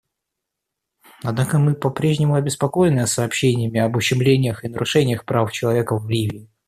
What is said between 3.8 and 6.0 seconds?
ущемлениях и нарушениях прав человека